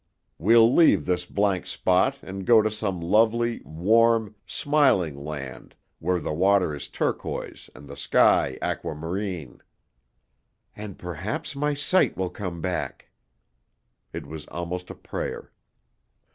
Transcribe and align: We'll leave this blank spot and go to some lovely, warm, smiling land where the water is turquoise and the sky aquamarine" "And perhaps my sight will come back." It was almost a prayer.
We'll 0.39 0.73
leave 0.73 1.05
this 1.05 1.27
blank 1.27 1.67
spot 1.67 2.23
and 2.23 2.43
go 2.47 2.63
to 2.63 2.71
some 2.71 2.99
lovely, 2.99 3.61
warm, 3.63 4.33
smiling 4.47 5.15
land 5.15 5.75
where 5.99 6.19
the 6.19 6.33
water 6.33 6.73
is 6.73 6.87
turquoise 6.87 7.69
and 7.75 7.87
the 7.87 7.95
sky 7.95 8.57
aquamarine" 8.63 9.61
"And 10.75 10.97
perhaps 10.97 11.55
my 11.55 11.75
sight 11.75 12.17
will 12.17 12.31
come 12.31 12.61
back." 12.61 13.11
It 14.11 14.25
was 14.25 14.47
almost 14.47 14.89
a 14.89 14.95
prayer. 14.95 15.51